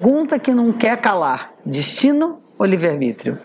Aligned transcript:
Pergunta 0.00 0.38
que 0.38 0.54
não 0.54 0.72
quer 0.72 0.98
calar: 0.98 1.52
destino 1.64 2.40
ou 2.58 2.64
livre-arbítrio? 2.64 3.38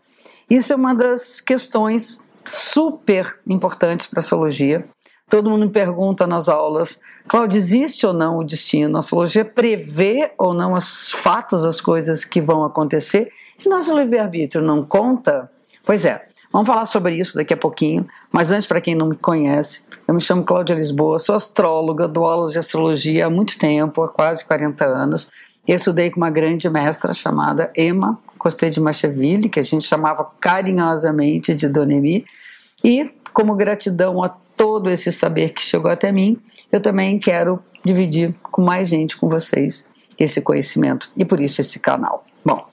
Isso 0.50 0.72
é 0.72 0.76
uma 0.78 0.96
das 0.96 1.42
questões 1.42 2.24
super 2.46 3.38
importantes 3.46 4.08
para 4.08 4.22
a 4.22 4.24
sociologia. 4.24 4.88
Todo 5.30 5.50
mundo 5.50 5.66
me 5.66 5.72
pergunta 5.72 6.26
nas 6.26 6.48
aulas, 6.48 7.00
Cláudia, 7.28 7.58
existe 7.58 8.06
ou 8.06 8.14
não 8.14 8.38
o 8.38 8.44
destino? 8.44 8.98
A 8.98 9.02
sociologia 9.02 9.44
prevê 9.44 10.32
ou 10.38 10.54
não 10.54 10.74
os 10.74 11.12
fatos, 11.12 11.66
as 11.66 11.82
coisas 11.82 12.24
que 12.24 12.40
vão 12.40 12.64
acontecer? 12.64 13.32
E 13.64 13.68
nosso 13.68 13.94
livre-arbítrio 13.98 14.64
não 14.64 14.86
conta? 14.86 15.52
Pois 15.84 16.06
é, 16.06 16.26
vamos 16.54 16.68
falar 16.68 16.86
sobre 16.86 17.16
isso 17.16 17.36
daqui 17.36 17.54
a 17.54 17.58
pouquinho. 17.58 18.08
Mas 18.32 18.52
antes, 18.52 18.66
para 18.66 18.80
quem 18.80 18.96
não 18.96 19.10
me 19.10 19.16
conhece, 19.16 19.84
eu 20.08 20.14
me 20.14 20.22
chamo 20.22 20.46
Cláudia 20.46 20.76
Lisboa, 20.76 21.20
sou 21.20 21.36
astróloga, 21.36 22.08
dou 22.08 22.26
aulas 22.26 22.54
de 22.54 22.60
astrologia 22.60 23.26
há 23.26 23.30
muito 23.30 23.58
tempo, 23.58 24.04
há 24.04 24.10
quase 24.10 24.46
40 24.46 24.86
anos. 24.86 25.30
Eu 25.68 25.76
estudei 25.76 26.12
com 26.12 26.18
uma 26.18 26.30
grande 26.30 26.70
mestra 26.70 27.14
chamada 27.14 27.72
Emma 27.76 28.20
Costé 28.38 28.70
de 28.70 28.80
Macheville, 28.80 29.50
que 29.50 29.60
a 29.60 29.64
gente 29.64 29.84
chamava 29.84 30.24
carinhosamente 30.40 31.56
de 31.56 31.68
Donemi, 31.68 32.26
e 32.84 33.12
como 33.34 33.56
gratidão 33.56 34.24
a 34.24 34.30
todo 34.30 34.90
esse 34.90 35.12
saber 35.12 35.50
que 35.50 35.62
chegou 35.62 35.90
até 35.90 36.12
mim, 36.12 36.40
eu 36.72 36.80
também 36.80 37.18
quero 37.18 37.60
dividir 37.84 38.34
com 38.44 38.62
mais 38.62 38.90
gente, 38.90 39.18
com 39.18 39.28
vocês, 39.28 39.88
esse 40.18 40.40
conhecimento 40.42 41.12
e 41.18 41.26
por 41.26 41.40
isso 41.40 41.62
esse 41.62 41.80
canal. 41.80 42.24
Bom, 42.44 42.66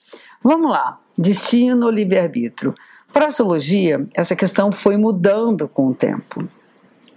vamos 0.42 0.70
lá. 0.70 0.98
Destino, 1.16 1.90
livre-arbítrio. 1.90 2.74
Para 3.12 3.24
a 3.24 3.28
astrologia, 3.28 4.06
essa 4.14 4.36
questão 4.36 4.70
foi 4.70 4.96
mudando 4.96 5.68
com 5.68 5.88
o 5.88 5.94
tempo. 5.94 6.48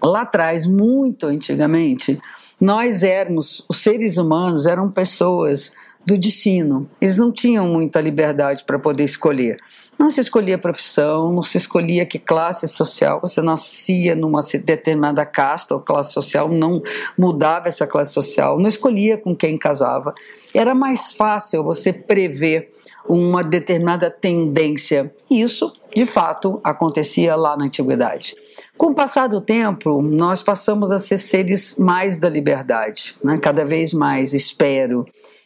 Lá 0.01 0.21
atrás, 0.21 0.65
muito 0.65 1.27
antigamente, 1.27 2.19
nós 2.59 3.03
éramos, 3.03 3.65
os 3.69 3.77
seres 3.77 4.17
humanos 4.17 4.65
eram 4.65 4.89
pessoas 4.89 5.71
do 6.05 6.17
destino. 6.17 6.89
Eles 7.01 7.17
não 7.17 7.31
tinham 7.31 7.67
muita 7.67 7.99
liberdade 7.99 8.63
para 8.63 8.77
poder 8.77 9.03
escolher. 9.03 9.57
Não 9.97 10.11
se 10.11 10.19
escolhia 10.19 10.57
profissão, 10.57 11.31
não 11.31 11.41
se 11.41 11.57
escolhia 11.57 12.05
que 12.05 12.19
classe 12.19 12.67
social, 12.67 13.21
você 13.21 13.41
nascia 13.41 14.13
numa 14.13 14.41
determinada 14.63 15.25
casta 15.25 15.73
ou 15.73 15.79
classe 15.79 16.11
social, 16.11 16.49
não 16.49 16.81
mudava 17.17 17.69
essa 17.69 17.87
classe 17.87 18.13
social, 18.13 18.59
não 18.59 18.67
escolhia 18.67 19.17
com 19.17 19.33
quem 19.33 19.57
casava. 19.57 20.13
Era 20.53 20.75
mais 20.75 21.13
fácil 21.13 21.63
você 21.63 21.93
prever 21.93 22.69
uma 23.07 23.41
determinada 23.41 24.11
tendência. 24.11 25.13
Isso, 25.31 25.73
de 25.95 26.05
fato, 26.05 26.59
acontecia 26.61 27.35
lá 27.35 27.55
na 27.55 27.65
antiguidade. 27.65 28.35
Com 28.77 28.87
o 28.87 28.93
passar 28.95 29.27
do 29.27 29.39
tempo, 29.39 30.01
nós 30.01 30.43
passamos 30.43 30.91
a 30.91 30.99
ser 30.99 31.17
seres 31.17 31.77
mais 31.77 32.17
da 32.17 32.27
liberdade, 32.27 33.15
né? 33.23 33.37
cada 33.37 33.63
vez 33.63 33.93
mais, 33.93 34.33
espero. 34.33 35.05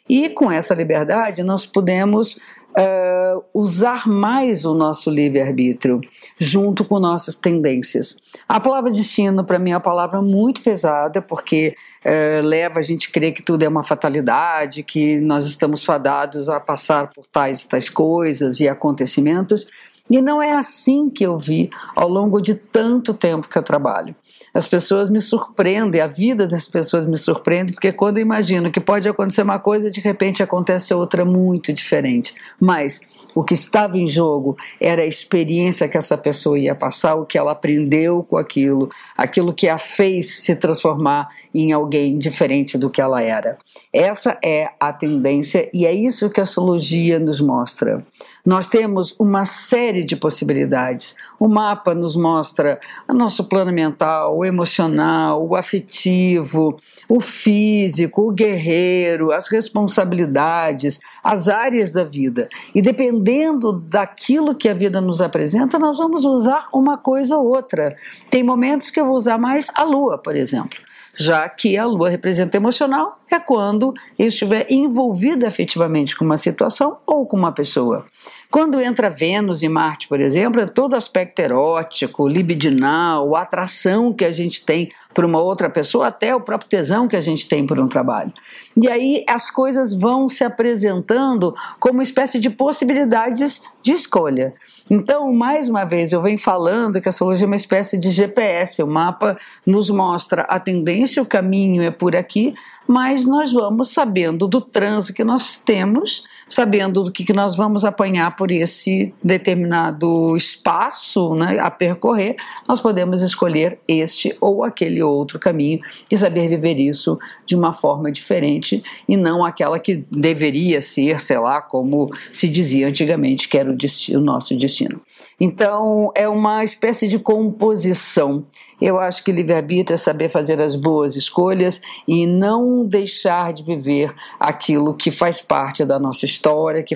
E 0.10 0.28
com 0.30 0.52
essa 0.52 0.74
liberdade, 0.74 1.44
nós 1.44 1.68
podemos 1.68 2.36
uh, 2.70 3.44
usar 3.54 4.08
mais 4.08 4.66
o 4.66 4.74
nosso 4.74 5.12
livre-arbítrio, 5.12 6.02
junto 6.40 6.84
com 6.84 6.98
nossas 6.98 7.36
tendências. 7.36 8.16
A 8.48 8.60
palavra 8.60 8.90
destino, 8.90 9.44
para 9.44 9.60
mim, 9.60 9.70
é 9.70 9.76
uma 9.76 9.80
palavra 9.80 10.20
muito 10.20 10.64
pesada, 10.64 11.22
porque 11.22 11.76
uh, 12.04 12.44
leva 12.44 12.80
a 12.80 12.82
gente 12.82 13.08
a 13.08 13.12
crer 13.12 13.34
que 13.34 13.44
tudo 13.44 13.62
é 13.62 13.68
uma 13.68 13.84
fatalidade, 13.84 14.82
que 14.82 15.20
nós 15.20 15.46
estamos 15.46 15.84
fadados 15.84 16.50
a 16.50 16.60
passar 16.60 17.12
por 17.12 17.28
tais 17.28 17.62
e 17.62 17.68
tais 17.68 17.88
coisas 17.88 18.60
e 18.60 18.68
acontecimentos. 18.68 19.68
E 20.10 20.22
não 20.22 20.42
é 20.42 20.54
assim 20.54 21.10
que 21.10 21.24
eu 21.24 21.38
vi 21.38 21.70
ao 21.96 22.10
longo 22.10 22.42
de 22.42 22.56
tanto 22.56 23.14
tempo 23.14 23.48
que 23.48 23.58
eu 23.58 23.64
trabalho. 23.64 24.16
As 24.54 24.68
pessoas 24.68 25.10
me 25.10 25.22
surpreendem, 25.22 26.02
a 26.02 26.08
vida 26.08 26.48
das 26.48 26.68
pessoas 26.68 27.06
me 27.06 27.18
surpreende, 27.18 27.74
porque 27.74 27.92
quando 27.92 28.18
eu 28.18 28.24
imagino 28.24 28.72
que 28.72 28.80
pode 28.80 29.08
acontecer 29.08 29.44
uma 29.44 29.60
coisa, 29.60 29.92
de 29.92 30.02
repente 30.02 30.42
acontece 30.42 30.94
outra 30.94 31.24
muito 31.24 31.72
diferente. 31.72 32.34
Mas 32.60 33.02
o 33.36 33.44
que 33.44 33.54
estava 33.54 33.98
em 33.98 34.08
jogo 34.08 34.58
era 34.82 35.04
a 35.04 35.06
experiência 35.06 35.88
que 35.88 35.98
essa 35.98 36.18
pessoa 36.18 36.58
ia 36.58 36.74
passar, 36.74 37.16
o 37.16 37.26
que 37.26 37.38
ela 37.38 37.52
aprendeu 37.52 38.24
com 38.24 38.38
aquilo, 38.38 38.90
aquilo 39.16 39.54
que 39.54 39.70
a 39.70 39.78
fez 39.78 40.44
se 40.44 40.56
transformar 40.56 41.30
em 41.54 41.72
alguém 41.72 42.18
diferente 42.18 42.78
do 42.78 42.90
que 42.90 43.02
ela 43.02 43.22
era. 43.22 43.58
Essa 43.94 44.38
é 44.44 44.72
a 44.80 44.92
tendência 44.92 45.70
e 45.74 45.86
é 45.86 45.94
isso 45.94 46.30
que 46.30 46.40
a 46.40 46.44
astrologia 46.44 47.20
nos 47.20 47.40
mostra. 47.40 48.04
Nós 48.50 48.68
temos 48.68 49.16
uma 49.20 49.46
série 49.46 50.04
de 50.04 50.16
possibilidades. 50.16 51.16
O 51.40 51.48
mapa 51.48 51.94
nos 51.94 52.16
mostra 52.16 52.80
o 53.08 53.14
nosso 53.14 53.44
plano 53.44 53.72
mental, 53.72 54.36
o 54.36 54.44
emocional, 54.44 55.48
o 55.48 55.56
afetivo, 55.56 56.76
o 57.08 57.20
físico, 57.20 58.28
o 58.28 58.32
guerreiro, 58.32 59.32
as 59.32 59.50
responsabilidades, 59.50 61.00
as 61.24 61.48
áreas 61.48 61.92
da 61.92 62.04
vida. 62.04 62.50
E 62.74 62.82
dependendo 62.82 63.72
daquilo 63.72 64.56
que 64.56 64.68
a 64.68 64.74
vida 64.74 65.00
nos 65.00 65.22
apresenta, 65.22 65.78
nós 65.78 66.00
vamos 66.00 66.26
usar 66.26 66.70
uma 66.74 66.98
coisa 66.98 67.38
ou 67.38 67.50
outra. 67.50 67.96
Tem 68.32 68.42
momentos 68.42 68.90
que 68.90 69.00
eu 69.00 69.06
vou 69.06 69.16
usar 69.16 69.38
mais 69.38 69.70
a 69.76 69.84
lua, 69.84 70.18
por 70.18 70.36
exemplo 70.36 70.90
já 71.20 71.50
que 71.50 71.78
a 71.78 71.86
lua 71.86 72.10
representa 72.10 72.56
emocional, 72.56 73.20
é 73.30 73.38
quando 73.38 73.94
eu 74.18 74.28
estiver 74.28 74.66
envolvida 74.70 75.48
afetivamente 75.48 76.16
com 76.16 76.24
uma 76.24 76.38
situação 76.38 76.98
ou 77.20 77.26
com 77.26 77.38
uma 77.38 77.52
pessoa. 77.52 78.06
Quando 78.50 78.82
entra 78.82 79.10
Vênus 79.10 79.62
e 79.62 79.70
Marte, 79.70 80.08
por 80.08 80.20
exemplo, 80.20 80.62
é 80.62 80.66
todo 80.66 80.96
aspecto 80.96 81.40
erótico, 81.40 82.28
libidinal, 82.28 83.36
a 83.36 83.42
atração 83.42 84.12
que 84.12 84.26
a 84.26 84.32
gente 84.32 84.66
tem 84.66 84.92
por 85.14 85.26
uma 85.26 85.40
outra 85.40 85.70
pessoa, 85.70 86.08
até 86.08 86.36
o 86.36 86.42
próprio 86.42 86.70
tesão 86.70 87.08
que 87.08 87.16
a 87.16 87.22
gente 87.22 87.48
tem 87.48 87.66
por 87.66 87.80
um 87.80 87.88
trabalho. 87.88 88.34
E 88.76 88.88
aí 88.88 89.24
as 89.28 89.52
coisas 89.52 89.94
vão 89.94 90.30
se 90.30 90.44
apresentando 90.44 91.54
como 91.80 91.96
uma 91.96 92.04
espécie 92.04 92.40
de 92.40 92.50
possibilidades 92.50 93.62
de 93.84 93.92
escolha. 93.92 94.54
Então, 94.90 95.32
mais 95.34 95.70
uma 95.70 95.84
vez, 95.84 96.12
eu 96.12 96.22
venho 96.22 96.38
falando 96.38 97.00
que 97.00 97.08
a 97.08 97.12
astrologia 97.12 97.46
é 97.46 97.48
uma 97.48 97.56
espécie 97.56 97.98
de 97.98 98.10
GPS, 98.10 98.82
o 98.82 98.88
mapa 98.88 99.38
nos 99.66 99.90
mostra 99.90 100.44
a 100.44 100.60
tendência, 100.60 101.22
o 101.22 101.26
caminho 101.26 101.84
é 101.84 101.92
por 101.92 102.16
aqui, 102.16 102.56
mas 102.88 103.26
nós 103.26 103.54
vamos 103.54 103.92
sabendo 103.92 104.48
do 104.48 104.60
trânsito 104.60 105.14
que 105.14 105.24
nós 105.24 105.58
temos, 105.58 106.24
sabendo 106.48 107.09
do 107.10 107.12
que, 107.12 107.26
que 107.26 107.34
nós 107.34 107.56
vamos 107.56 107.84
apanhar 107.84 108.36
por 108.36 108.52
esse 108.52 109.12
determinado 109.24 110.38
espaço 110.38 111.34
né, 111.34 111.58
a 111.60 111.72
percorrer, 111.72 112.36
nós 112.68 112.80
podemos 112.80 113.22
escolher 113.22 113.80
este 113.88 114.38
ou 114.40 114.64
aquele 114.64 115.02
outro 115.02 115.40
caminho 115.40 115.80
e 116.10 116.16
saber 116.16 116.48
viver 116.48 116.78
isso 116.78 117.18
de 117.48 117.56
uma 117.56 117.74
forma 117.74 118.12
diferente 118.12 118.84
e 119.08 119.18
não 119.18 119.44
aquela 119.44 119.80
que 119.80 120.06
deveria 120.12 120.84
ser, 120.84 121.20
sei 121.20 121.40
lá, 121.40 121.62
como 121.62 122.12
se 122.32 122.48
dizia 122.48 122.88
antigamente, 122.88 123.48
que 123.48 123.58
era 123.58 123.72
o, 123.72 123.76
destino, 123.76 124.20
o 124.20 124.24
nosso 124.24 124.56
destino. 124.56 125.02
Então, 125.40 126.12
é 126.14 126.28
uma 126.28 126.64
espécie 126.64 127.08
de 127.08 127.18
composição. 127.18 128.46
Eu 128.82 129.00
acho 129.00 129.24
que 129.24 129.32
livre-arbítrio 129.32 129.96
é 129.96 129.98
saber 129.98 130.30
fazer 130.30 130.60
as 130.60 130.76
boas 130.76 131.16
escolhas 131.16 131.82
e 132.08 132.26
não 132.26 132.86
deixar 132.86 133.54
de 133.54 133.64
viver 133.64 134.14
aquilo 134.40 134.94
que 134.94 135.12
faz 135.12 135.40
parte 135.40 135.86
da 135.86 135.98
nossa 135.98 136.26
história, 136.26 136.84
que 136.84 136.96